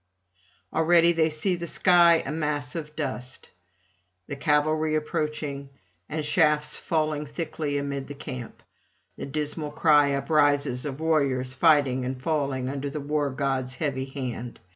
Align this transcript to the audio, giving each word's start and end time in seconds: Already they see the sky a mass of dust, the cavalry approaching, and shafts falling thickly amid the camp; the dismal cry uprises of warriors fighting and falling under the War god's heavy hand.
Already 0.73 1.11
they 1.11 1.29
see 1.29 1.55
the 1.55 1.67
sky 1.67 2.23
a 2.25 2.31
mass 2.31 2.73
of 2.73 2.95
dust, 2.95 3.51
the 4.27 4.35
cavalry 4.35 4.95
approaching, 4.95 5.69
and 6.09 6.25
shafts 6.25 6.75
falling 6.75 7.27
thickly 7.27 7.77
amid 7.77 8.07
the 8.07 8.15
camp; 8.15 8.63
the 9.15 9.27
dismal 9.27 9.69
cry 9.69 10.13
uprises 10.15 10.87
of 10.87 10.99
warriors 11.01 11.53
fighting 11.53 12.03
and 12.03 12.19
falling 12.19 12.67
under 12.67 12.89
the 12.89 12.99
War 12.99 13.29
god's 13.29 13.75
heavy 13.75 14.05
hand. 14.05 14.59